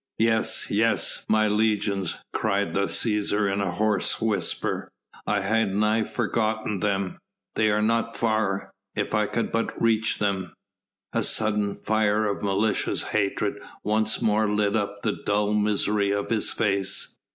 "Yes, 0.17 0.71
yes! 0.71 1.23
my 1.29 1.47
legions," 1.47 2.17
cried 2.33 2.73
the 2.73 2.85
Cæsar 2.87 3.53
in 3.53 3.61
a 3.61 3.69
hoarse 3.73 4.19
whisper. 4.19 4.89
"I 5.27 5.41
had 5.41 5.75
nigh 5.75 6.01
forgotten 6.01 6.79
them. 6.79 7.19
They 7.53 7.69
are 7.69 7.83
not 7.83 8.17
far... 8.17 8.71
if 8.95 9.13
I 9.13 9.27
could 9.27 9.51
but 9.51 9.79
reach 9.79 10.17
them...." 10.17 10.53
A 11.13 11.21
sudden 11.21 11.75
fire 11.75 12.25
of 12.25 12.41
malicious 12.41 13.03
hatred 13.13 13.61
once 13.83 14.23
more 14.23 14.49
lit 14.49 14.75
up 14.75 15.03
the 15.03 15.19
dull 15.23 15.53
misery 15.53 16.09
of 16.09 16.31
his 16.31 16.49
face. 16.49 17.13